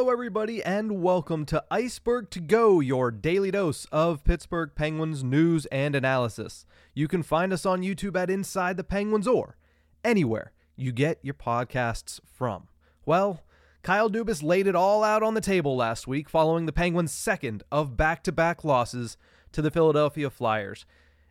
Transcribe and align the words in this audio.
Hello, 0.00 0.10
everybody, 0.10 0.64
and 0.64 1.02
welcome 1.02 1.44
to 1.44 1.62
Ice-Burgh 1.70 2.30
to 2.30 2.40
Go, 2.40 2.80
your 2.80 3.10
daily 3.10 3.50
dose 3.50 3.84
of 3.92 4.24
Pittsburgh 4.24 4.70
Penguins 4.74 5.22
news 5.22 5.66
and 5.66 5.94
analysis. 5.94 6.64
You 6.94 7.06
can 7.06 7.22
find 7.22 7.52
us 7.52 7.66
on 7.66 7.82
YouTube 7.82 8.16
at 8.16 8.30
Inside 8.30 8.78
the 8.78 8.82
Penguins 8.82 9.28
or 9.28 9.58
anywhere 10.02 10.52
you 10.74 10.90
get 10.90 11.18
your 11.20 11.34
podcasts 11.34 12.18
from. 12.24 12.68
Well, 13.04 13.42
Kyle 13.82 14.08
Dubas 14.08 14.42
laid 14.42 14.66
it 14.66 14.74
all 14.74 15.04
out 15.04 15.22
on 15.22 15.34
the 15.34 15.40
table 15.42 15.76
last 15.76 16.06
week 16.06 16.30
following 16.30 16.64
the 16.64 16.72
Penguins' 16.72 17.12
second 17.12 17.62
of 17.70 17.98
back 17.98 18.24
to 18.24 18.32
back 18.32 18.64
losses 18.64 19.18
to 19.52 19.60
the 19.60 19.70
Philadelphia 19.70 20.30
Flyers. 20.30 20.86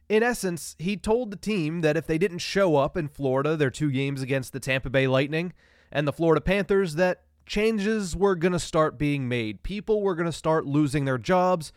In 0.10 0.22
essence, 0.22 0.76
he 0.78 0.96
told 0.96 1.32
the 1.32 1.38
team 1.38 1.82
that 1.82 1.98
if 1.98 2.06
they 2.06 2.20
didn't 2.20 2.38
show 2.38 2.76
up 2.76 2.96
in 2.96 3.08
Florida, 3.08 3.58
their 3.58 3.72
two 3.72 3.90
games 3.90 4.22
against 4.22 4.54
the 4.54 4.60
Tampa 4.60 4.92
Bay 4.92 5.08
Lightning 5.08 5.54
and 5.92 6.08
the 6.08 6.14
Florida 6.14 6.40
Panthers, 6.40 6.94
that 6.94 7.24
changes 7.50 8.16
were 8.16 8.36
going 8.36 8.54
to 8.54 8.60
start 8.60 8.98
being 8.98 9.28
made. 9.28 9.64
People 9.64 10.02
were 10.02 10.16
going 10.16 10.28
to 10.28 10.32
start 10.32 10.66
losing 10.66 11.04
their 11.04 11.18
jobs. 11.18 11.74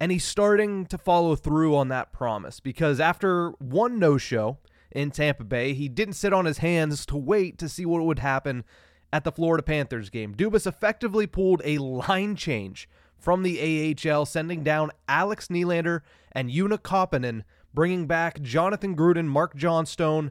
And 0.00 0.12
he's 0.12 0.24
starting 0.24 0.86
to 0.86 0.96
follow 0.96 1.34
through 1.34 1.76
on 1.76 1.88
that 1.88 2.12
promise 2.12 2.60
because 2.60 3.00
after 3.00 3.50
one 3.58 3.98
no 3.98 4.16
show 4.16 4.58
in 4.92 5.10
Tampa 5.10 5.42
Bay, 5.42 5.74
he 5.74 5.88
didn't 5.88 6.14
sit 6.14 6.32
on 6.32 6.44
his 6.44 6.58
hands 6.58 7.04
to 7.06 7.16
wait 7.16 7.58
to 7.58 7.68
see 7.68 7.84
what 7.84 8.04
would 8.04 8.20
happen 8.20 8.64
at 9.12 9.24
the 9.24 9.32
Florida 9.32 9.62
Panthers 9.62 10.08
game. 10.08 10.36
Dubas 10.36 10.68
effectively 10.68 11.26
pulled 11.26 11.60
a 11.64 11.78
line 11.78 12.36
change 12.36 12.88
from 13.18 13.42
the 13.42 13.96
AHL, 14.08 14.24
sending 14.24 14.62
down 14.62 14.92
Alex 15.08 15.48
Nylander 15.48 16.02
and 16.30 16.48
Joona 16.48 16.78
Koppanen, 16.78 17.42
bringing 17.74 18.06
back 18.06 18.40
Jonathan 18.40 18.96
Gruden, 18.96 19.26
Mark 19.26 19.56
Johnstone, 19.56 20.30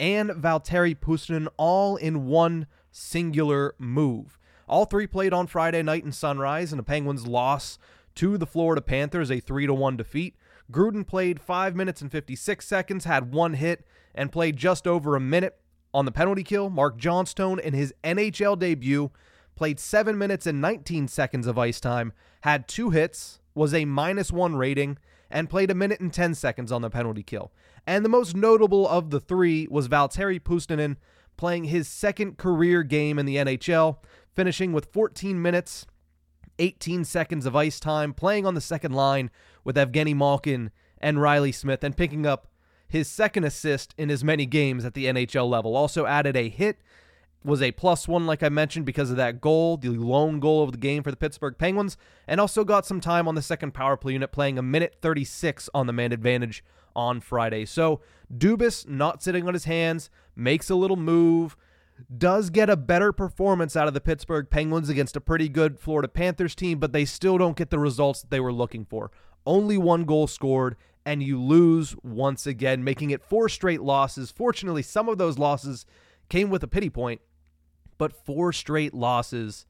and 0.00 0.30
Valtteri 0.30 0.96
Puustinen 0.96 1.48
all 1.58 1.96
in 1.96 2.24
one 2.24 2.66
singular 2.92 3.74
move. 3.78 4.38
All 4.68 4.84
three 4.84 5.06
played 5.06 5.32
on 5.32 5.48
Friday 5.48 5.82
night 5.82 6.04
in 6.04 6.12
Sunrise, 6.12 6.72
and 6.72 6.78
the 6.78 6.84
Penguins' 6.84 7.26
loss 7.26 7.78
to 8.14 8.38
the 8.38 8.46
Florida 8.46 8.80
Panthers, 8.80 9.30
a 9.30 9.40
3 9.40 9.66
1 9.66 9.96
defeat. 9.96 10.36
Gruden 10.70 11.06
played 11.06 11.40
5 11.40 11.74
minutes 11.74 12.00
and 12.00 12.12
56 12.12 12.66
seconds, 12.66 13.04
had 13.04 13.32
one 13.32 13.54
hit, 13.54 13.84
and 14.14 14.32
played 14.32 14.56
just 14.56 14.86
over 14.86 15.16
a 15.16 15.20
minute 15.20 15.58
on 15.92 16.04
the 16.04 16.12
penalty 16.12 16.44
kill. 16.44 16.70
Mark 16.70 16.96
Johnstone, 16.96 17.58
in 17.58 17.74
his 17.74 17.92
NHL 18.04 18.58
debut, 18.58 19.10
played 19.56 19.80
7 19.80 20.16
minutes 20.16 20.46
and 20.46 20.60
19 20.60 21.08
seconds 21.08 21.46
of 21.46 21.58
ice 21.58 21.80
time, 21.80 22.12
had 22.42 22.68
two 22.68 22.90
hits, 22.90 23.40
was 23.54 23.74
a 23.74 23.84
minus 23.84 24.32
one 24.32 24.56
rating, 24.56 24.98
and 25.30 25.50
played 25.50 25.70
a 25.70 25.74
minute 25.74 26.00
and 26.00 26.12
10 26.12 26.34
seconds 26.34 26.70
on 26.70 26.82
the 26.82 26.90
penalty 26.90 27.22
kill. 27.22 27.52
And 27.86 28.04
the 28.04 28.10
most 28.10 28.36
notable 28.36 28.86
of 28.88 29.10
the 29.10 29.20
three 29.20 29.66
was 29.70 29.88
Valtteri 29.88 30.40
Puustinen, 30.40 30.96
playing 31.42 31.64
his 31.64 31.88
second 31.88 32.38
career 32.38 32.84
game 32.84 33.18
in 33.18 33.26
the 33.26 33.34
NHL, 33.34 33.96
finishing 34.32 34.72
with 34.72 34.92
14 34.92 35.42
minutes, 35.42 35.84
18 36.60 37.02
seconds 37.04 37.46
of 37.46 37.56
ice 37.56 37.80
time, 37.80 38.14
playing 38.14 38.46
on 38.46 38.54
the 38.54 38.60
second 38.60 38.92
line 38.92 39.28
with 39.64 39.74
Evgeny 39.74 40.14
Malkin 40.14 40.70
and 40.98 41.20
Reilly 41.20 41.50
Smith, 41.50 41.82
and 41.82 41.96
picking 41.96 42.26
up 42.26 42.46
his 42.86 43.08
second 43.08 43.42
assist 43.42 43.92
in 43.98 44.08
as 44.08 44.22
many 44.22 44.46
games 44.46 44.84
at 44.84 44.94
the 44.94 45.06
NHL 45.06 45.50
level. 45.50 45.74
Also 45.74 46.06
added 46.06 46.36
a 46.36 46.48
hit, 46.48 46.80
was 47.44 47.62
a 47.62 47.72
plus 47.72 48.06
one, 48.06 48.26
like 48.26 48.42
I 48.42 48.48
mentioned, 48.48 48.86
because 48.86 49.10
of 49.10 49.16
that 49.16 49.40
goal, 49.40 49.76
the 49.76 49.90
lone 49.90 50.40
goal 50.40 50.62
of 50.62 50.72
the 50.72 50.78
game 50.78 51.02
for 51.02 51.10
the 51.10 51.16
Pittsburgh 51.16 51.56
Penguins, 51.58 51.96
and 52.26 52.40
also 52.40 52.64
got 52.64 52.86
some 52.86 53.00
time 53.00 53.26
on 53.26 53.34
the 53.34 53.42
second 53.42 53.72
power 53.72 53.96
play 53.96 54.12
unit, 54.12 54.32
playing 54.32 54.58
a 54.58 54.62
minute 54.62 54.96
36 55.00 55.68
on 55.74 55.86
the 55.86 55.92
man 55.92 56.12
advantage 56.12 56.64
on 56.94 57.20
Friday. 57.20 57.64
So 57.64 58.00
Dubas 58.32 58.88
not 58.88 59.22
sitting 59.22 59.46
on 59.46 59.54
his 59.54 59.64
hands, 59.64 60.10
makes 60.36 60.70
a 60.70 60.74
little 60.74 60.96
move, 60.96 61.56
does 62.16 62.50
get 62.50 62.70
a 62.70 62.76
better 62.76 63.12
performance 63.12 63.76
out 63.76 63.88
of 63.88 63.94
the 63.94 64.00
Pittsburgh 64.00 64.48
Penguins 64.50 64.88
against 64.88 65.16
a 65.16 65.20
pretty 65.20 65.48
good 65.48 65.78
Florida 65.78 66.08
Panthers 66.08 66.54
team, 66.54 66.78
but 66.78 66.92
they 66.92 67.04
still 67.04 67.38
don't 67.38 67.56
get 67.56 67.70
the 67.70 67.78
results 67.78 68.22
that 68.22 68.30
they 68.30 68.40
were 68.40 68.52
looking 68.52 68.84
for. 68.84 69.10
Only 69.44 69.76
one 69.76 70.04
goal 70.04 70.26
scored, 70.26 70.76
and 71.04 71.22
you 71.22 71.40
lose 71.40 71.96
once 72.02 72.46
again, 72.46 72.84
making 72.84 73.10
it 73.10 73.22
four 73.22 73.48
straight 73.48 73.82
losses. 73.82 74.30
Fortunately, 74.30 74.82
some 74.82 75.08
of 75.08 75.18
those 75.18 75.38
losses 75.38 75.84
came 76.28 76.48
with 76.48 76.62
a 76.62 76.68
pity 76.68 76.90
point, 76.90 77.20
but 77.98 78.24
four 78.24 78.52
straight 78.52 78.94
losses 78.94 79.66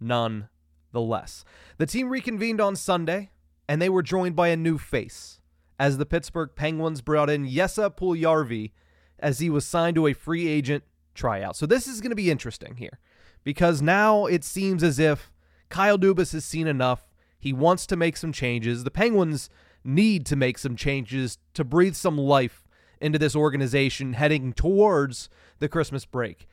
nonetheless. 0.00 0.48
The 0.94 1.00
less. 1.00 1.44
The 1.76 1.86
team 1.86 2.08
reconvened 2.08 2.60
on 2.60 2.76
Sunday, 2.76 3.30
and 3.68 3.82
they 3.82 3.88
were 3.88 4.00
joined 4.00 4.36
by 4.36 4.48
a 4.48 4.56
new 4.56 4.78
face 4.78 5.40
as 5.76 5.98
the 5.98 6.06
Pittsburgh 6.06 6.50
Penguins 6.54 7.00
brought 7.00 7.28
in 7.28 7.48
Jesse 7.48 7.82
Puljujarvi 7.82 8.70
as 9.18 9.40
he 9.40 9.50
was 9.50 9.66
signed 9.66 9.96
to 9.96 10.06
a 10.06 10.12
free 10.12 10.46
agent 10.46 10.84
tryout. 11.12 11.56
So 11.56 11.66
this 11.66 11.88
is 11.88 12.00
going 12.00 12.12
to 12.12 12.16
be 12.16 12.30
interesting 12.30 12.76
here 12.76 13.00
because 13.42 13.82
now 13.82 14.26
it 14.26 14.44
seems 14.44 14.84
as 14.84 15.00
if 15.00 15.32
Kyle 15.68 15.98
Dubas 15.98 16.32
has 16.32 16.44
seen 16.44 16.68
enough. 16.68 17.12
He 17.40 17.52
wants 17.52 17.86
to 17.88 17.96
make 17.96 18.16
some 18.16 18.32
changes. 18.32 18.84
The 18.84 18.92
Penguins 18.92 19.50
need 19.82 20.24
to 20.26 20.36
make 20.36 20.58
some 20.58 20.76
changes 20.76 21.38
to 21.54 21.64
breathe 21.64 21.96
some 21.96 22.16
life 22.16 22.68
into 23.00 23.18
this 23.18 23.34
organization 23.34 24.12
heading 24.12 24.52
towards 24.52 25.28
the 25.58 25.68
Christmas 25.68 26.04
break. 26.04 26.46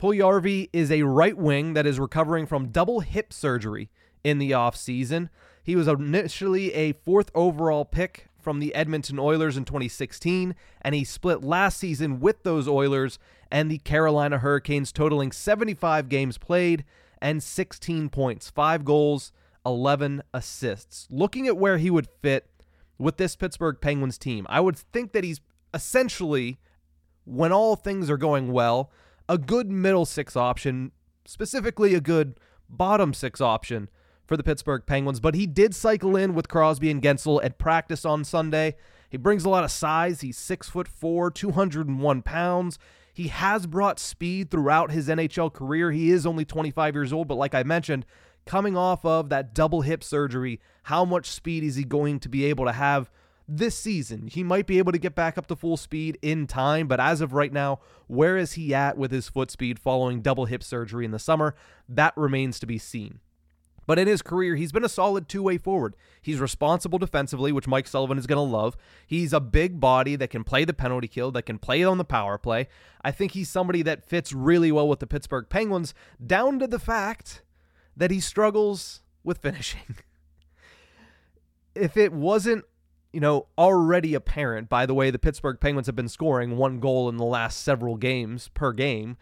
Puljujarvi 0.00 0.68
is 0.72 0.90
a 0.90 1.02
right 1.02 1.36
wing 1.36 1.74
that 1.74 1.86
is 1.86 1.98
recovering 1.98 2.46
from 2.46 2.68
double 2.68 3.00
hip 3.00 3.32
surgery 3.32 3.90
in 4.22 4.38
the 4.38 4.50
offseason. 4.50 5.28
He 5.62 5.76
was 5.76 5.88
initially 5.88 6.72
a 6.74 6.92
fourth 6.92 7.30
overall 7.34 7.84
pick 7.84 8.28
from 8.38 8.60
the 8.60 8.74
Edmonton 8.74 9.18
Oilers 9.18 9.56
in 9.56 9.64
2016, 9.64 10.54
and 10.82 10.94
he 10.94 11.04
split 11.04 11.42
last 11.42 11.78
season 11.78 12.20
with 12.20 12.42
those 12.42 12.68
Oilers 12.68 13.18
and 13.50 13.70
the 13.70 13.78
Carolina 13.78 14.38
Hurricanes, 14.38 14.92
totaling 14.92 15.32
75 15.32 16.08
games 16.08 16.36
played 16.36 16.84
and 17.22 17.42
16 17.42 18.10
points, 18.10 18.50
5 18.50 18.84
goals, 18.84 19.32
11 19.64 20.22
assists. 20.34 21.06
Looking 21.10 21.46
at 21.46 21.56
where 21.56 21.78
he 21.78 21.90
would 21.90 22.08
fit 22.20 22.50
with 22.98 23.16
this 23.16 23.36
Pittsburgh 23.36 23.78
Penguins 23.80 24.18
team, 24.18 24.46
I 24.50 24.60
would 24.60 24.76
think 24.76 25.12
that 25.12 25.24
he's 25.24 25.40
essentially, 25.72 26.58
when 27.24 27.52
all 27.52 27.76
things 27.76 28.10
are 28.10 28.18
going 28.18 28.52
well, 28.52 28.90
a 29.28 29.38
good 29.38 29.70
middle 29.70 30.04
six 30.04 30.36
option, 30.36 30.92
specifically 31.24 31.94
a 31.94 32.00
good 32.00 32.38
bottom 32.68 33.14
six 33.14 33.40
option 33.40 33.88
for 34.26 34.36
the 34.36 34.42
Pittsburgh 34.42 34.82
Penguins, 34.86 35.20
but 35.20 35.34
he 35.34 35.46
did 35.46 35.74
cycle 35.74 36.16
in 36.16 36.34
with 36.34 36.48
Crosby 36.48 36.90
and 36.90 37.02
Guentzel 37.02 37.44
at 37.44 37.58
practice 37.58 38.04
on 38.04 38.24
Sunday. 38.24 38.76
He 39.10 39.16
brings 39.16 39.44
a 39.44 39.50
lot 39.50 39.64
of 39.64 39.70
size. 39.70 40.22
He's 40.22 40.38
six 40.38 40.68
foot 40.68 40.88
four, 40.88 41.30
201 41.30 42.22
pounds. 42.22 42.78
He 43.12 43.28
has 43.28 43.66
brought 43.66 44.00
speed 44.00 44.50
throughout 44.50 44.90
his 44.90 45.08
NHL 45.08 45.52
career. 45.52 45.92
He 45.92 46.10
is 46.10 46.26
only 46.26 46.44
25 46.44 46.94
years 46.94 47.12
old, 47.12 47.28
but 47.28 47.36
like 47.36 47.54
I 47.54 47.62
mentioned, 47.62 48.06
coming 48.44 48.76
off 48.76 49.04
of 49.04 49.28
that 49.28 49.54
double 49.54 49.82
hip 49.82 50.02
surgery, 50.02 50.60
how 50.84 51.04
much 51.04 51.30
speed 51.30 51.62
is 51.62 51.76
he 51.76 51.84
going 51.84 52.18
to 52.20 52.28
be 52.28 52.44
able 52.46 52.64
to 52.64 52.72
have 52.72 53.10
this 53.46 53.76
season? 53.76 54.26
He 54.26 54.42
might 54.42 54.66
be 54.66 54.78
able 54.78 54.92
to 54.92 54.98
get 54.98 55.14
back 55.14 55.36
up 55.38 55.46
to 55.48 55.56
full 55.56 55.76
speed 55.76 56.18
in 56.22 56.46
time, 56.46 56.86
but 56.86 57.00
as 57.00 57.20
of 57.20 57.32
right 57.32 57.52
now, 57.52 57.80
where 58.06 58.36
is 58.36 58.52
he 58.52 58.74
at 58.74 58.96
with 58.96 59.10
his 59.10 59.28
foot 59.28 59.50
speed 59.50 59.78
following 59.78 60.22
double 60.22 60.46
hip 60.46 60.62
surgery 60.62 61.04
in 61.04 61.10
the 61.10 61.18
summer? 61.18 61.54
That 61.88 62.16
remains 62.16 62.58
to 62.60 62.66
be 62.66 62.78
seen. 62.78 63.20
But 63.86 63.98
in 63.98 64.08
his 64.08 64.22
career, 64.22 64.56
he's 64.56 64.72
been 64.72 64.84
a 64.84 64.88
solid 64.88 65.28
two 65.28 65.42
way 65.42 65.58
forward. 65.58 65.94
He's 66.22 66.40
responsible 66.40 66.98
defensively, 66.98 67.52
which 67.52 67.66
Mike 67.66 67.86
Sullivan 67.86 68.18
is 68.18 68.26
going 68.26 68.36
to 68.36 68.56
love. 68.56 68.76
He's 69.06 69.32
a 69.32 69.40
big 69.40 69.78
body 69.80 70.16
that 70.16 70.30
can 70.30 70.44
play 70.44 70.64
the 70.64 70.72
penalty 70.72 71.08
kill, 71.08 71.30
that 71.32 71.42
can 71.42 71.58
play 71.58 71.84
on 71.84 71.98
the 71.98 72.04
power 72.04 72.38
play. 72.38 72.68
I 73.02 73.10
think 73.10 73.32
he's 73.32 73.50
somebody 73.50 73.82
that 73.82 74.04
fits 74.04 74.32
really 74.32 74.72
well 74.72 74.88
with 74.88 75.00
the 75.00 75.06
Pittsburgh 75.06 75.46
Penguins, 75.48 75.94
down 76.24 76.58
to 76.60 76.66
the 76.66 76.78
fact 76.78 77.42
that 77.96 78.10
he 78.10 78.20
struggles 78.20 79.02
with 79.22 79.38
finishing. 79.38 79.96
if 81.74 81.96
it 81.96 82.12
wasn't, 82.12 82.64
you 83.14 83.20
know, 83.20 83.46
already 83.56 84.14
apparent 84.14 84.68
by 84.68 84.86
the 84.86 84.94
way 84.94 85.10
the 85.10 85.18
Pittsburgh 85.18 85.58
Penguins 85.60 85.86
have 85.86 85.96
been 85.96 86.08
scoring 86.08 86.56
one 86.56 86.80
goal 86.80 87.08
in 87.08 87.16
the 87.16 87.24
last 87.24 87.62
several 87.62 87.96
games 87.96 88.48
per 88.54 88.72
game, 88.72 89.16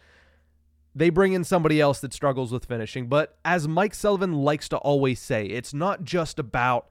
they 0.95 1.09
bring 1.09 1.33
in 1.33 1.43
somebody 1.43 1.79
else 1.79 1.99
that 2.01 2.13
struggles 2.13 2.51
with 2.51 2.65
finishing. 2.65 3.07
But 3.07 3.37
as 3.45 3.67
Mike 3.67 3.93
Sullivan 3.93 4.33
likes 4.33 4.67
to 4.69 4.77
always 4.77 5.19
say, 5.19 5.45
it's 5.45 5.73
not 5.73 6.03
just 6.03 6.39
about 6.39 6.87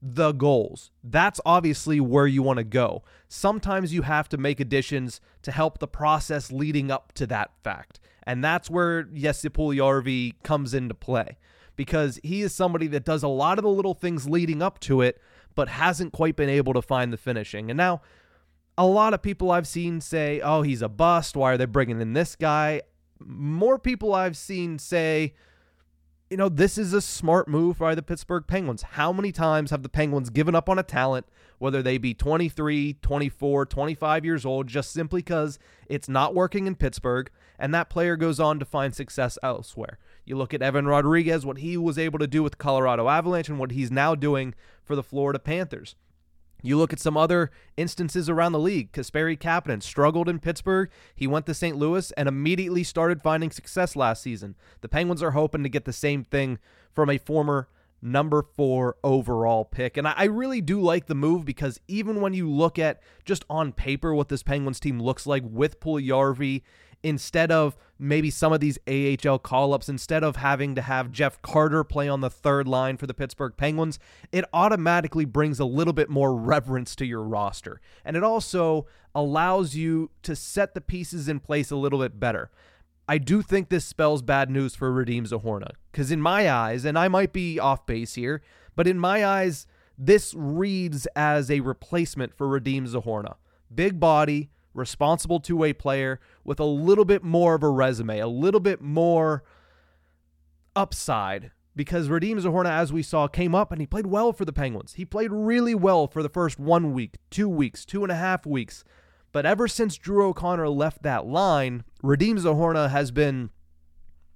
the 0.00 0.32
goals. 0.32 0.90
That's 1.02 1.40
obviously 1.46 1.98
where 1.98 2.26
you 2.26 2.42
want 2.42 2.58
to 2.58 2.64
go. 2.64 3.02
Sometimes 3.28 3.94
you 3.94 4.02
have 4.02 4.28
to 4.28 4.36
make 4.36 4.60
additions 4.60 5.20
to 5.42 5.50
help 5.50 5.78
the 5.78 5.88
process 5.88 6.52
leading 6.52 6.90
up 6.90 7.12
to 7.14 7.26
that 7.28 7.52
fact. 7.62 8.00
And 8.24 8.44
that's 8.44 8.70
where 8.70 9.04
Jesse 9.04 9.48
Puljujarvi 9.48 10.34
comes 10.42 10.74
into 10.74 10.94
play 10.94 11.38
because 11.76 12.20
he 12.22 12.42
is 12.42 12.54
somebody 12.54 12.86
that 12.88 13.04
does 13.04 13.22
a 13.22 13.28
lot 13.28 13.58
of 13.58 13.62
the 13.64 13.70
little 13.70 13.94
things 13.94 14.28
leading 14.28 14.62
up 14.62 14.78
to 14.80 15.00
it, 15.00 15.20
but 15.54 15.68
hasn't 15.68 16.12
quite 16.12 16.36
been 16.36 16.48
able 16.48 16.72
to 16.74 16.82
find 16.82 17.12
the 17.12 17.16
finishing. 17.16 17.70
And 17.70 17.76
now, 17.76 18.02
a 18.76 18.86
lot 18.86 19.14
of 19.14 19.22
people 19.22 19.50
I've 19.50 19.68
seen 19.68 20.00
say, 20.00 20.40
oh, 20.40 20.62
he's 20.62 20.82
a 20.82 20.88
bust. 20.88 21.36
Why 21.36 21.52
are 21.52 21.56
they 21.56 21.64
bringing 21.64 22.00
in 22.00 22.12
this 22.12 22.34
guy? 22.34 22.82
more 23.20 23.78
people 23.78 24.14
I've 24.14 24.36
seen 24.36 24.78
say, 24.78 25.34
you 26.30 26.36
know, 26.36 26.48
this 26.48 26.78
is 26.78 26.92
a 26.92 27.00
smart 27.00 27.48
move 27.48 27.78
by 27.78 27.94
the 27.94 28.02
Pittsburgh 28.02 28.44
Penguins. 28.46 28.82
How 28.82 29.12
many 29.12 29.30
times 29.30 29.70
have 29.70 29.82
the 29.82 29.88
Penguins 29.88 30.30
given 30.30 30.54
up 30.54 30.68
on 30.68 30.78
a 30.78 30.82
talent, 30.82 31.26
whether 31.58 31.82
they 31.82 31.98
be 31.98 32.14
23, 32.14 32.94
24, 33.00 33.66
25 33.66 34.24
years 34.24 34.44
old, 34.44 34.66
just 34.66 34.90
simply 34.90 35.20
because 35.20 35.58
it's 35.86 36.08
not 36.08 36.34
working 36.34 36.66
in 36.66 36.74
Pittsburgh, 36.74 37.30
and 37.58 37.72
that 37.74 37.90
player 37.90 38.16
goes 38.16 38.40
on 38.40 38.58
to 38.58 38.64
find 38.64 38.94
success 38.94 39.38
elsewhere? 39.42 39.98
You 40.24 40.36
look 40.36 40.54
at 40.54 40.62
Evan 40.62 40.86
Rodrigues, 40.86 41.44
what 41.44 41.58
he 41.58 41.76
was 41.76 41.98
able 41.98 42.18
to 42.18 42.26
do 42.26 42.42
with 42.42 42.58
Colorado 42.58 43.08
Avalanche, 43.08 43.48
and 43.48 43.58
what 43.58 43.72
he's 43.72 43.90
now 43.90 44.14
doing 44.14 44.54
for 44.82 44.96
the 44.96 45.02
Florida 45.02 45.38
Panthers. 45.38 45.96
You 46.62 46.78
look 46.78 46.94
at 46.94 46.98
some 46.98 47.16
other 47.16 47.50
instances 47.76 48.30
around 48.30 48.52
the 48.52 48.58
league. 48.58 48.90
Kasperi 48.92 49.38
Kapanen 49.38 49.82
struggled 49.82 50.30
in 50.30 50.38
Pittsburgh. 50.38 50.88
He 51.14 51.26
went 51.26 51.44
to 51.44 51.52
St. 51.52 51.76
Louis 51.76 52.10
and 52.12 52.26
immediately 52.26 52.82
started 52.82 53.20
finding 53.20 53.50
success 53.50 53.94
last 53.94 54.22
season. 54.22 54.54
The 54.80 54.88
Penguins 54.88 55.22
are 55.22 55.32
hoping 55.32 55.62
to 55.62 55.68
get 55.68 55.84
the 55.84 55.92
same 55.92 56.24
thing 56.24 56.58
from 56.94 57.10
a 57.10 57.18
former 57.18 57.68
number 58.00 58.42
four 58.42 58.96
overall 59.04 59.66
pick. 59.66 59.98
And 59.98 60.08
I 60.08 60.24
really 60.24 60.62
do 60.62 60.80
like 60.80 61.06
the 61.06 61.14
move 61.14 61.44
because 61.44 61.80
even 61.86 62.22
when 62.22 62.32
you 62.32 62.50
look 62.50 62.78
at 62.78 63.02
just 63.26 63.44
on 63.50 63.72
paper 63.72 64.14
what 64.14 64.30
this 64.30 64.42
Penguins 64.42 64.80
team 64.80 65.00
looks 65.00 65.26
like 65.26 65.42
with 65.44 65.80
Puljujarvi 65.80 66.62
instead 67.04 67.52
of 67.52 67.76
maybe 67.98 68.30
some 68.30 68.52
of 68.52 68.60
these 68.60 68.78
AHL 68.88 69.38
call 69.38 69.74
ups, 69.74 69.88
instead 69.88 70.24
of 70.24 70.36
having 70.36 70.74
to 70.74 70.82
have 70.82 71.12
Jeff 71.12 71.40
Carter 71.42 71.84
play 71.84 72.08
on 72.08 72.22
the 72.22 72.30
third 72.30 72.66
line 72.66 72.96
for 72.96 73.06
the 73.06 73.14
Pittsburgh 73.14 73.52
Penguins, 73.56 73.98
it 74.32 74.44
automatically 74.52 75.26
brings 75.26 75.60
a 75.60 75.64
little 75.64 75.92
bit 75.92 76.08
more 76.08 76.34
reverence 76.34 76.96
to 76.96 77.06
your 77.06 77.22
roster. 77.22 77.80
And 78.04 78.16
it 78.16 78.24
also 78.24 78.86
allows 79.14 79.76
you 79.76 80.10
to 80.22 80.34
set 80.34 80.74
the 80.74 80.80
pieces 80.80 81.28
in 81.28 81.38
place 81.38 81.70
a 81.70 81.76
little 81.76 82.00
bit 82.00 82.18
better. 82.18 82.50
I 83.06 83.18
do 83.18 83.42
think 83.42 83.68
this 83.68 83.84
spells 83.84 84.22
bad 84.22 84.48
news 84.50 84.74
for 84.74 84.90
Radim 84.90 85.28
Zohorna 85.28 85.72
because, 85.92 86.10
in 86.10 86.22
my 86.22 86.50
eyes, 86.50 86.86
and 86.86 86.98
I 86.98 87.08
might 87.08 87.34
be 87.34 87.60
off 87.60 87.84
base 87.84 88.14
here, 88.14 88.40
but 88.74 88.88
in 88.88 88.98
my 88.98 89.24
eyes, 89.24 89.66
this 89.98 90.34
reads 90.34 91.06
as 91.14 91.50
a 91.50 91.60
replacement 91.60 92.34
for 92.34 92.48
Radim 92.48 92.88
Zohorna. 92.88 93.34
Big 93.72 94.00
body, 94.00 94.48
responsible 94.74 95.40
two 95.40 95.56
way 95.56 95.72
player 95.72 96.20
with 96.44 96.60
a 96.60 96.64
little 96.64 97.04
bit 97.04 97.22
more 97.22 97.54
of 97.54 97.62
a 97.62 97.68
resume, 97.68 98.18
a 98.18 98.28
little 98.28 98.60
bit 98.60 98.80
more 98.80 99.44
upside. 100.76 101.52
Because 101.76 102.08
Radim 102.08 102.40
Zohorna, 102.40 102.70
as 102.70 102.92
we 102.92 103.02
saw, 103.02 103.26
came 103.26 103.54
up 103.54 103.72
and 103.72 103.80
he 103.80 103.86
played 103.86 104.06
well 104.06 104.32
for 104.32 104.44
the 104.44 104.52
Penguins. 104.52 104.94
He 104.94 105.04
played 105.04 105.32
really 105.32 105.74
well 105.74 106.06
for 106.06 106.22
the 106.22 106.28
first 106.28 106.58
one 106.58 106.92
week, 106.92 107.16
two 107.30 107.48
weeks, 107.48 107.84
two 107.84 108.04
and 108.04 108.12
a 108.12 108.16
half 108.16 108.46
weeks. 108.46 108.84
But 109.32 109.44
ever 109.44 109.66
since 109.66 109.96
Drew 109.96 110.24
O'Connor 110.28 110.68
left 110.68 111.02
that 111.02 111.26
line, 111.26 111.82
Radim 112.04 112.38
Zohorna 112.38 112.90
has 112.90 113.10
been 113.10 113.50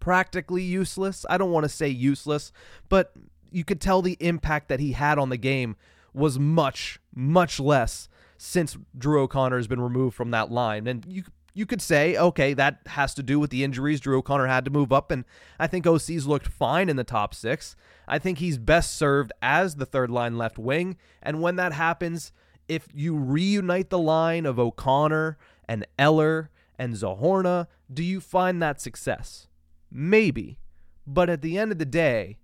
practically 0.00 0.62
useless. 0.62 1.24
I 1.30 1.38
don't 1.38 1.52
want 1.52 1.62
to 1.62 1.68
say 1.68 1.88
useless, 1.88 2.50
but 2.88 3.12
you 3.52 3.62
could 3.62 3.80
tell 3.80 4.02
the 4.02 4.16
impact 4.18 4.68
that 4.68 4.80
he 4.80 4.92
had 4.92 5.16
on 5.16 5.28
the 5.28 5.36
game 5.36 5.76
was 6.12 6.40
much, 6.40 6.98
much 7.14 7.60
less 7.60 8.08
since 8.38 8.78
Drew 8.96 9.20
O'Connor 9.22 9.56
has 9.56 9.66
been 9.66 9.80
removed 9.80 10.16
from 10.16 10.30
that 10.30 10.50
line. 10.50 10.86
And 10.86 11.04
you 11.06 11.24
you 11.54 11.66
could 11.66 11.82
say, 11.82 12.16
okay, 12.16 12.54
that 12.54 12.78
has 12.86 13.14
to 13.14 13.22
do 13.22 13.40
with 13.40 13.50
the 13.50 13.64
injuries. 13.64 13.98
Drew 13.98 14.18
O'Connor 14.18 14.46
had 14.46 14.64
to 14.64 14.70
move 14.70 14.92
up, 14.92 15.10
and 15.10 15.24
I 15.58 15.66
think 15.66 15.88
OC's 15.88 16.24
looked 16.24 16.46
fine 16.46 16.88
in 16.88 16.94
the 16.94 17.02
top 17.02 17.34
six. 17.34 17.74
I 18.06 18.20
think 18.20 18.38
he's 18.38 18.58
best 18.58 18.94
served 18.94 19.32
as 19.42 19.74
the 19.74 19.84
third 19.84 20.08
line 20.08 20.38
left 20.38 20.56
wing. 20.56 20.96
And 21.20 21.42
when 21.42 21.56
that 21.56 21.72
happens, 21.72 22.30
if 22.68 22.86
you 22.94 23.16
reunite 23.16 23.90
the 23.90 23.98
line 23.98 24.46
of 24.46 24.58
O'Connor 24.60 25.36
and 25.68 25.84
Eller 25.98 26.50
and 26.78 26.94
Zohorna, 26.94 27.66
do 27.92 28.04
you 28.04 28.20
find 28.20 28.62
that 28.62 28.80
success? 28.80 29.48
Maybe. 29.90 30.60
But 31.08 31.28
at 31.28 31.42
the 31.42 31.58
end 31.58 31.72
of 31.72 31.78
the 31.78 31.84
day, 31.84 32.38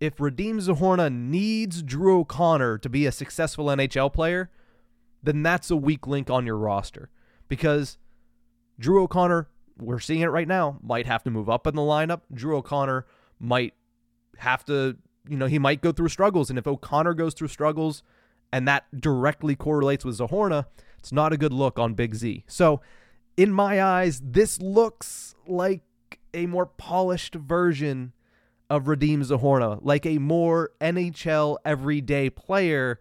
if 0.00 0.16
Radim 0.16 0.60
Zohorna 0.60 1.12
needs 1.12 1.82
Drew 1.82 2.20
O'Connor 2.20 2.78
to 2.78 2.88
be 2.88 3.04
a 3.04 3.12
successful 3.12 3.66
NHL 3.66 4.12
player, 4.12 4.50
then 5.26 5.42
that's 5.42 5.70
a 5.70 5.76
weak 5.76 6.06
link 6.06 6.30
on 6.30 6.46
your 6.46 6.56
roster 6.56 7.10
because 7.48 7.98
Drew 8.78 9.02
O'Connor, 9.02 9.48
we're 9.78 9.98
seeing 9.98 10.20
it 10.20 10.26
right 10.26 10.48
now, 10.48 10.78
might 10.82 11.06
have 11.06 11.22
to 11.24 11.30
move 11.30 11.50
up 11.50 11.66
in 11.66 11.74
the 11.74 11.82
lineup. 11.82 12.22
Drew 12.32 12.56
O'Connor 12.56 13.06
might 13.38 13.74
have 14.38 14.64
to, 14.66 14.96
you 15.28 15.36
know, 15.36 15.46
he 15.46 15.58
might 15.58 15.82
go 15.82 15.92
through 15.92 16.08
struggles. 16.08 16.48
And 16.50 16.58
if 16.58 16.66
O'Connor 16.66 17.14
goes 17.14 17.34
through 17.34 17.48
struggles 17.48 18.02
and 18.52 18.66
that 18.68 18.84
directly 18.98 19.56
correlates 19.56 20.04
with 20.04 20.18
Zohorna, 20.18 20.66
it's 20.98 21.12
not 21.12 21.32
a 21.32 21.36
good 21.36 21.52
look 21.52 21.78
on 21.78 21.94
Big 21.94 22.14
Z. 22.14 22.44
So, 22.46 22.80
in 23.36 23.52
my 23.52 23.82
eyes, 23.82 24.20
this 24.24 24.62
looks 24.62 25.34
like 25.46 25.82
a 26.32 26.46
more 26.46 26.66
polished 26.66 27.34
version 27.34 28.12
of 28.70 28.84
Radim 28.84 29.18
Zohorna, 29.18 29.78
like 29.82 30.06
a 30.06 30.18
more 30.18 30.70
NHL 30.80 31.58
everyday 31.64 32.30
player 32.30 33.00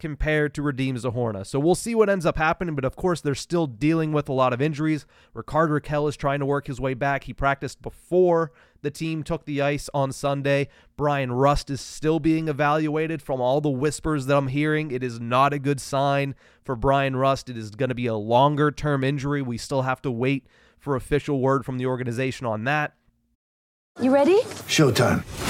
compared 0.00 0.54
to 0.54 0.62
Radim 0.62 0.98
Zohorna. 0.98 1.46
So 1.46 1.60
we'll 1.60 1.74
see 1.74 1.94
what 1.94 2.10
ends 2.10 2.26
up 2.26 2.36
happening, 2.36 2.74
but 2.74 2.84
of 2.84 2.96
course 2.96 3.20
they're 3.20 3.34
still 3.34 3.66
dealing 3.66 4.12
with 4.12 4.28
a 4.28 4.32
lot 4.32 4.52
of 4.52 4.60
injuries. 4.60 5.06
Rickard 5.34 5.70
Rakell 5.70 6.08
is 6.08 6.16
trying 6.16 6.40
to 6.40 6.46
work 6.46 6.66
his 6.66 6.80
way 6.80 6.94
back. 6.94 7.24
He 7.24 7.32
practiced 7.32 7.80
before 7.82 8.50
the 8.82 8.90
team 8.90 9.22
took 9.22 9.44
the 9.44 9.62
ice 9.62 9.88
on 9.94 10.10
Sunday. 10.10 10.68
Bryan 10.96 11.32
Rust 11.32 11.70
is 11.70 11.80
still 11.80 12.18
being 12.18 12.48
evaluated 12.48 13.22
from 13.22 13.40
all 13.40 13.60
the 13.60 13.70
whispers 13.70 14.26
that 14.26 14.36
I'm 14.36 14.48
hearing. 14.48 14.90
It 14.90 15.04
is 15.04 15.20
not 15.20 15.52
a 15.52 15.58
good 15.58 15.80
sign 15.80 16.34
for 16.64 16.74
Bryan 16.74 17.14
Rust. 17.14 17.48
It 17.48 17.56
is 17.56 17.70
going 17.70 17.90
to 17.90 17.94
be 17.94 18.06
a 18.06 18.16
longer 18.16 18.70
term 18.70 19.04
injury. 19.04 19.42
We 19.42 19.58
still 19.58 19.82
have 19.82 20.02
to 20.02 20.10
wait 20.10 20.46
for 20.78 20.96
official 20.96 21.40
word 21.40 21.64
from 21.64 21.78
the 21.78 21.86
organization 21.86 22.46
on 22.46 22.64
that. 22.64 22.94
You 24.00 24.12
ready? 24.12 24.40
Showtime. 24.66 25.49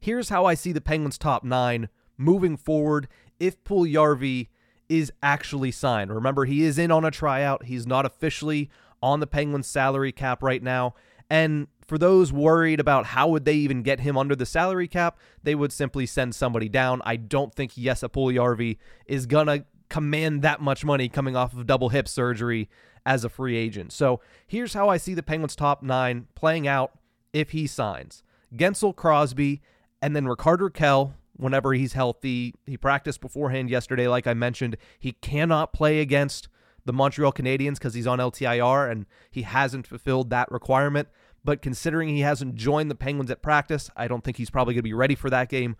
here's 0.00 0.30
how 0.30 0.44
I 0.44 0.54
see 0.54 0.72
the 0.72 0.80
Penguins' 0.80 1.18
top 1.18 1.44
nine 1.44 1.88
moving 2.16 2.56
forward 2.56 3.08
if 3.38 3.62
Puljujarvi 3.64 4.48
is 4.88 5.12
actually 5.22 5.70
signed. 5.70 6.12
Remember, 6.12 6.44
he 6.44 6.64
is 6.64 6.78
in 6.78 6.90
on 6.90 7.04
a 7.04 7.10
tryout. 7.10 7.64
He's 7.64 7.86
not 7.86 8.04
officially 8.04 8.68
on 9.02 9.20
the 9.20 9.26
Penguins' 9.26 9.66
salary 9.66 10.12
cap 10.12 10.42
right 10.42 10.62
now. 10.62 10.94
And 11.30 11.68
for 11.86 11.96
those 11.96 12.32
worried 12.32 12.80
about 12.80 13.06
how 13.06 13.28
would 13.28 13.44
they 13.44 13.54
even 13.54 13.82
get 13.82 14.00
him 14.00 14.18
under 14.18 14.34
the 14.34 14.46
salary 14.46 14.88
cap, 14.88 15.18
they 15.42 15.54
would 15.54 15.72
simply 15.72 16.06
send 16.06 16.34
somebody 16.34 16.68
down. 16.68 17.00
I 17.04 17.16
don't 17.16 17.54
think 17.54 17.74
Jesse 17.74 18.08
Puljujarvi 18.08 18.78
is 19.06 19.26
gonna 19.26 19.64
command 19.88 20.42
that 20.42 20.60
much 20.60 20.84
money 20.84 21.08
coming 21.08 21.36
off 21.36 21.52
of 21.52 21.66
double 21.66 21.88
hip 21.90 22.08
surgery 22.08 22.68
as 23.06 23.24
a 23.24 23.28
free 23.28 23.56
agent. 23.56 23.92
So 23.92 24.20
here's 24.46 24.74
how 24.74 24.88
I 24.88 24.96
see 24.96 25.14
the 25.14 25.22
Penguins' 25.22 25.56
top 25.56 25.82
nine 25.82 26.26
playing 26.34 26.66
out 26.66 26.92
if 27.32 27.50
he 27.50 27.66
signs: 27.66 28.22
Guentzel, 28.54 28.94
Crosby, 28.94 29.62
and 30.02 30.14
then 30.14 30.26
Rickard 30.26 30.60
Rakell 30.60 31.14
whenever 31.36 31.72
he's 31.72 31.94
healthy. 31.94 32.54
He 32.66 32.76
practiced 32.76 33.20
beforehand 33.20 33.70
yesterday, 33.70 34.06
like 34.06 34.26
I 34.26 34.34
mentioned. 34.34 34.76
He 34.98 35.12
cannot 35.12 35.72
play 35.72 36.00
against 36.00 36.48
the 36.84 36.92
Montreal 36.92 37.32
Canadiens 37.32 37.74
because 37.74 37.94
he's 37.94 38.06
on 38.06 38.18
LTIR 38.18 38.90
and 38.90 39.06
he 39.30 39.42
hasn't 39.42 39.86
fulfilled 39.86 40.30
that 40.30 40.50
requirement. 40.50 41.08
But 41.42 41.62
considering 41.62 42.10
he 42.10 42.20
hasn't 42.20 42.54
joined 42.54 42.90
the 42.90 42.94
Penguins 42.94 43.30
at 43.30 43.42
practice, 43.42 43.90
I 43.96 44.08
don't 44.08 44.22
think 44.22 44.36
he's 44.36 44.50
probably 44.50 44.74
going 44.74 44.80
to 44.80 44.84
be 44.84 44.94
ready 44.94 45.14
for 45.14 45.30
that 45.30 45.48
game. 45.48 45.76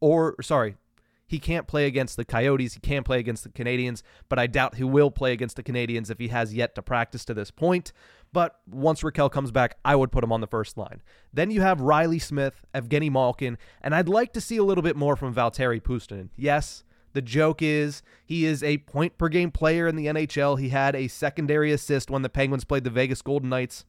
Or, 0.00 0.34
sorry, 0.42 0.76
he 1.26 1.38
can't 1.38 1.66
play 1.66 1.86
against 1.86 2.16
the 2.16 2.24
Coyotes. 2.24 2.74
He 2.74 2.80
can't 2.80 3.06
play 3.06 3.18
against 3.18 3.44
the 3.44 3.50
Canadiens, 3.50 4.02
but 4.28 4.38
I 4.38 4.46
doubt 4.46 4.76
he 4.76 4.84
will 4.84 5.10
play 5.10 5.32
against 5.32 5.56
the 5.56 5.62
Canadiens 5.62 6.10
if 6.10 6.18
he 6.18 6.28
has 6.28 6.54
yet 6.54 6.74
to 6.74 6.82
practice 6.82 7.24
to 7.26 7.34
this 7.34 7.50
point. 7.50 7.92
But 8.36 8.60
once 8.70 9.00
Rakell 9.00 9.32
comes 9.32 9.50
back, 9.50 9.78
I 9.82 9.96
would 9.96 10.12
put 10.12 10.22
him 10.22 10.30
on 10.30 10.42
the 10.42 10.46
first 10.46 10.76
line. 10.76 11.00
Then 11.32 11.50
you 11.50 11.62
have 11.62 11.80
Reilly 11.80 12.18
Smith, 12.18 12.66
Evgeny 12.74 13.10
Malkin, 13.10 13.56
and 13.80 13.94
I'd 13.94 14.10
like 14.10 14.34
to 14.34 14.42
see 14.42 14.58
a 14.58 14.62
little 14.62 14.82
bit 14.82 14.94
more 14.94 15.16
from 15.16 15.34
Valtteri 15.34 15.80
Puustinen. 15.80 16.28
Yes, 16.36 16.84
the 17.14 17.22
joke 17.22 17.62
is 17.62 18.02
he 18.26 18.44
is 18.44 18.62
a 18.62 18.76
point 18.76 19.16
per 19.16 19.30
game 19.30 19.50
player 19.50 19.88
in 19.88 19.96
the 19.96 20.04
NHL. 20.04 20.60
He 20.60 20.68
had 20.68 20.94
a 20.94 21.08
secondary 21.08 21.72
assist 21.72 22.10
when 22.10 22.20
the 22.20 22.28
Penguins 22.28 22.64
played 22.64 22.84
the 22.84 22.90
Vegas 22.90 23.22
Golden 23.22 23.48
Knights 23.48 23.86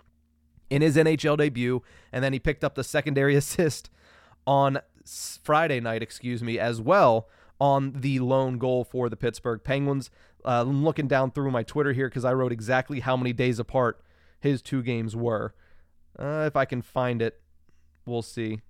in 0.69 0.81
his 0.81 0.95
NHL 0.95 1.35
debut, 1.35 1.83
and 2.13 2.23
then 2.23 2.31
he 2.31 2.39
picked 2.39 2.63
up 2.63 2.75
the 2.75 2.85
secondary 2.85 3.35
assist 3.43 3.89
on 4.45 4.79
Friday 5.43 5.81
night, 5.81 6.01
excuse 6.01 6.41
me, 6.41 6.57
as 6.57 6.79
well 6.79 7.27
on 7.59 7.91
the 7.99 8.19
lone 8.19 8.59
goal 8.59 8.85
for 8.85 9.09
the 9.09 9.17
Pittsburgh 9.17 9.61
Penguins. 9.61 10.09
Uh, 10.45 10.63
I'm 10.65 10.85
looking 10.85 11.09
down 11.09 11.31
through 11.31 11.51
my 11.51 11.63
Twitter 11.63 11.91
here 11.91 12.07
because 12.07 12.23
I 12.23 12.31
wrote 12.31 12.53
exactly 12.53 13.01
how 13.01 13.17
many 13.17 13.33
days 13.33 13.59
apart 13.59 14.01
his 14.47 14.61
two 14.61 14.81
games 14.81 15.15
were. 15.15 15.53
Uh, 16.17 16.45
if 16.47 16.55
I 16.55 16.65
can 16.65 16.81
find 16.81 17.21
it, 17.21 17.39
we'll 18.05 18.21
see. 18.21 18.61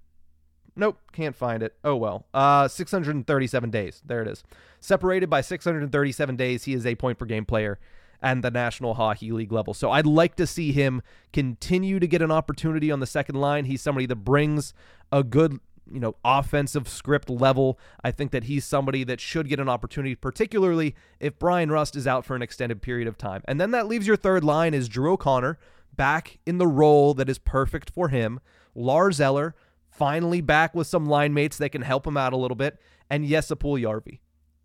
Nope, 0.75 0.99
can't 1.11 1.35
find 1.35 1.63
it. 1.63 1.75
Oh 1.83 1.95
well. 1.95 2.27
Uh, 2.33 2.67
637 2.67 3.69
days. 3.71 4.01
There 4.05 4.21
it 4.21 4.27
is. 4.27 4.43
Separated 4.79 5.29
by 5.29 5.41
637 5.41 6.35
days, 6.35 6.65
he 6.65 6.73
is 6.73 6.85
a 6.85 6.95
point 6.95 7.17
per 7.17 7.25
game 7.25 7.45
player 7.45 7.79
and 8.21 8.43
the 8.43 8.51
National 8.51 8.95
Hockey 8.95 9.31
League 9.31 9.51
level. 9.51 9.73
So 9.73 9.91
I'd 9.91 10.05
like 10.05 10.35
to 10.35 10.47
see 10.47 10.71
him 10.71 11.01
continue 11.33 11.99
to 11.99 12.07
get 12.07 12.21
an 12.21 12.31
opportunity 12.31 12.91
on 12.91 12.99
the 12.99 13.05
second 13.05 13.35
line. 13.35 13.65
He's 13.65 13.81
somebody 13.81 14.05
that 14.07 14.17
brings 14.17 14.73
a 15.11 15.23
good 15.23 15.59
you 15.91 15.99
know, 15.99 16.15
offensive 16.23 16.87
script 16.87 17.29
level. 17.29 17.79
I 18.03 18.11
think 18.11 18.31
that 18.31 18.45
he's 18.45 18.65
somebody 18.65 19.03
that 19.05 19.19
should 19.19 19.49
get 19.49 19.59
an 19.59 19.69
opportunity, 19.69 20.15
particularly 20.15 20.95
if 21.19 21.37
Bryan 21.39 21.71
Rust 21.71 21.95
is 21.95 22.07
out 22.07 22.25
for 22.25 22.35
an 22.35 22.41
extended 22.41 22.81
period 22.81 23.07
of 23.07 23.17
time. 23.17 23.41
And 23.47 23.59
then 23.59 23.71
that 23.71 23.87
leaves 23.87 24.07
your 24.07 24.15
third 24.15 24.43
line 24.43 24.73
is 24.73 24.87
Drew 24.89 25.13
O'Connor 25.13 25.57
back 25.95 26.39
in 26.45 26.57
the 26.57 26.67
role 26.67 27.13
that 27.15 27.29
is 27.29 27.39
perfect 27.39 27.89
for 27.89 28.09
him. 28.09 28.39
Lars 28.75 29.19
Eller 29.19 29.55
finally 29.89 30.41
back 30.41 30.75
with 30.75 30.87
some 30.87 31.05
line 31.07 31.33
mates 31.33 31.57
that 31.57 31.69
can 31.69 31.81
help 31.81 32.05
him 32.05 32.15
out 32.17 32.33
a 32.33 32.37
little 32.37 32.55
bit, 32.55 32.79
and 33.09 33.25
yes, 33.25 33.47
Jesse 33.47 33.55
Puljujarvi. 33.55 34.19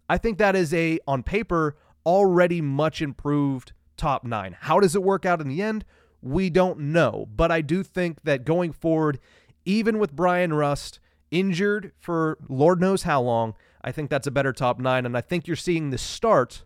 I 0.08 0.18
think 0.18 0.38
that 0.38 0.54
is 0.54 0.74
a 0.74 0.98
on 1.06 1.22
paper 1.22 1.76
already 2.04 2.60
much 2.60 3.00
improved 3.00 3.72
top 3.96 4.24
nine. 4.24 4.56
How 4.60 4.78
does 4.78 4.94
it 4.94 5.02
work 5.02 5.24
out 5.24 5.40
in 5.40 5.48
the 5.48 5.62
end? 5.62 5.84
We 6.20 6.50
don't 6.50 6.78
know, 6.78 7.26
but 7.34 7.50
I 7.50 7.62
do 7.62 7.82
think 7.82 8.22
that 8.24 8.44
going 8.44 8.72
forward, 8.72 9.18
even 9.64 9.98
with 9.98 10.14
Bryan 10.14 10.52
Rust 10.52 11.00
injured 11.32 11.90
for 11.98 12.38
Lord 12.48 12.80
knows 12.80 13.02
how 13.02 13.20
long. 13.20 13.54
I 13.82 13.90
think 13.90 14.10
that's 14.10 14.28
a 14.28 14.30
better 14.30 14.52
top 14.52 14.78
nine, 14.78 15.04
and 15.04 15.16
I 15.16 15.20
think 15.20 15.48
you're 15.48 15.56
seeing 15.56 15.90
the 15.90 15.98
start 15.98 16.62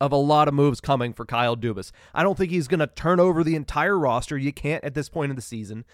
of 0.00 0.10
a 0.10 0.16
lot 0.16 0.48
of 0.48 0.54
moves 0.54 0.80
coming 0.80 1.12
for 1.12 1.24
Kyle 1.24 1.56
Dubas. 1.56 1.92
I 2.12 2.24
don't 2.24 2.36
think 2.36 2.50
he's 2.50 2.66
going 2.66 2.80
to 2.80 2.86
turn 2.88 3.20
over 3.20 3.44
the 3.44 3.54
entire 3.54 3.96
roster. 3.96 4.36
You 4.36 4.52
can't 4.52 4.82
at 4.82 4.94
this 4.94 5.08
point 5.08 5.30
in 5.30 5.36
the 5.36 5.42
season, 5.42 5.84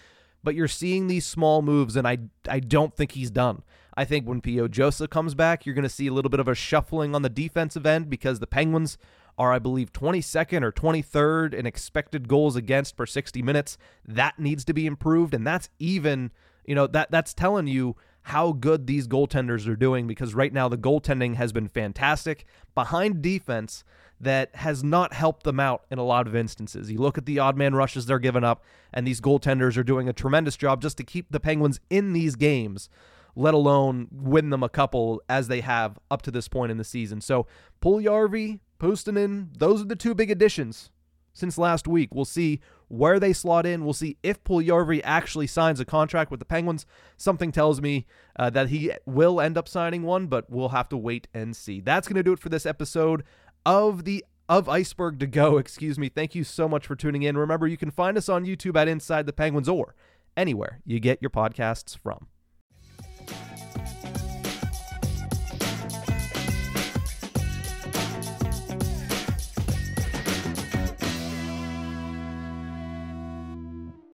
but 0.43 0.55
you're 0.55 0.67
seeing 0.67 1.07
these 1.07 1.25
small 1.25 1.61
moves, 1.61 1.95
and 1.95 2.07
I 2.07 2.17
I 2.49 2.59
don't 2.59 2.95
think 2.95 3.11
he's 3.11 3.29
done. 3.29 3.61
I 3.97 4.03
think 4.03 4.27
when 4.27 4.41
P.O. 4.41 4.67
Joseph 4.69 5.09
comes 5.09 5.35
back, 5.35 5.65
you're 5.65 5.75
going 5.75 5.83
to 5.83 5.89
see 5.89 6.07
a 6.07 6.13
little 6.13 6.29
bit 6.29 6.39
of 6.39 6.47
a 6.47 6.55
shuffling 6.55 7.13
on 7.13 7.21
the 7.21 7.29
defensive 7.29 7.85
end 7.85 8.09
because 8.09 8.39
the 8.39 8.47
Penguins 8.47 8.97
are, 9.37 9.53
I 9.53 9.59
believe, 9.59 9.93
22nd 9.93 10.63
or 10.63 10.71
23rd 10.71 11.53
in 11.53 11.65
expected 11.65 12.27
goals 12.27 12.55
against 12.55 12.97
per 12.97 13.05
60 13.05 13.41
minutes. 13.41 13.77
That 14.05 14.37
needs 14.37 14.65
to 14.65 14.73
be 14.73 14.85
improved, 14.85 15.33
and 15.33 15.45
that's 15.45 15.69
even– 15.77 16.31
you 16.67 16.75
know 16.75 16.87
that 16.87 17.11
that's 17.11 17.33
telling 17.33 17.67
you 17.67 17.95
how 18.23 18.51
good 18.53 18.87
these 18.87 19.07
goaltenders 19.07 19.67
are 19.67 19.75
doing 19.75 20.07
because 20.07 20.33
right 20.33 20.51
now 20.51 20.67
the 20.67 20.77
goaltending 20.77 21.35
has 21.35 21.53
been 21.53 21.67
fantastic 21.67 22.45
behind 22.73 23.21
defense 23.21 23.83
that 24.19 24.55
has 24.55 24.83
not 24.83 25.13
helped 25.13 25.43
them 25.43 25.59
out 25.59 25.85
in 25.91 25.99
a 25.99 26.03
lot 26.03 26.25
of 26.25 26.35
instances. 26.35 26.91
You 26.91 26.97
look 26.97 27.19
at 27.19 27.27
the 27.27 27.37
odd 27.37 27.55
man 27.55 27.75
rushes 27.75 28.07
they're 28.07 28.17
giving 28.17 28.43
up, 28.43 28.63
and 28.91 29.05
these 29.05 29.21
goaltenders 29.21 29.77
are 29.77 29.83
doing 29.83 30.09
a 30.09 30.13
tremendous 30.13 30.57
job 30.57 30.81
just 30.81 30.97
to 30.97 31.03
keep 31.03 31.31
the 31.31 31.39
Penguins 31.39 31.79
in 31.91 32.13
these 32.13 32.35
games, 32.35 32.89
let 33.35 33.53
alone 33.53 34.07
win 34.11 34.49
them 34.49 34.63
a 34.63 34.69
couple 34.69 35.21
as 35.29 35.47
they 35.47 35.61
have 35.61 35.99
up 36.09 36.23
to 36.23 36.31
this 36.31 36.47
point 36.47 36.71
in 36.71 36.77
the 36.77 36.83
season. 36.83 37.21
So 37.21 37.45
Puljujarvi, 37.79 38.59
Puustinen, 38.79 39.49
those 39.55 39.81
are 39.81 39.85
the 39.85 39.95
two 39.95 40.15
big 40.15 40.31
additions 40.31 40.89
since 41.35 41.59
last 41.59 41.87
week. 41.87 42.15
We'll 42.15 42.25
see 42.25 42.61
where 42.87 43.19
they 43.19 43.33
slot 43.33 43.67
in. 43.67 43.83
We'll 43.83 43.93
see 43.93 44.17
if 44.23 44.43
Puljujarvi 44.43 45.01
actually 45.03 45.45
signs 45.45 45.79
a 45.79 45.85
contract 45.85 46.31
with 46.31 46.39
the 46.39 46.45
Penguins. 46.45 46.87
Something 47.17 47.51
tells 47.51 47.81
me 47.81 48.07
uh, 48.39 48.49
that 48.51 48.69
he 48.69 48.91
will 49.05 49.39
end 49.39 49.57
up 49.57 49.67
signing 49.67 50.01
one, 50.01 50.25
but 50.25 50.49
we'll 50.49 50.69
have 50.69 50.89
to 50.89 50.97
wait 50.97 51.27
and 51.33 51.55
see. 51.55 51.81
That's 51.81 52.07
going 52.07 52.15
to 52.15 52.23
do 52.23 52.33
it 52.33 52.39
for 52.39 52.49
this 52.49 52.65
episode 52.65 53.23
of 53.65 54.05
the 54.05 54.25
of 54.47 54.69
Ice-Burgh 54.69 55.19
to 55.19 55.27
go. 55.27 55.57
Excuse 55.59 55.99
me. 55.99 56.09
Thank 56.09 56.33
you 56.33 56.43
so 56.43 56.67
much 56.67 56.87
for 56.87 56.95
tuning 56.95 57.23
in. 57.23 57.37
Remember, 57.37 57.67
you 57.67 57.77
can 57.77 57.91
find 57.91 58.17
us 58.17 58.29
on 58.29 58.45
YouTube 58.45 58.75
at 58.79 58.87
Inside 58.87 59.25
the 59.25 59.33
Penguins 59.33 59.69
or 59.69 59.95
anywhere 60.37 60.81
you 60.85 60.99
get 60.99 61.21
your 61.21 61.31
podcasts 61.31 61.97
from. 61.97 62.27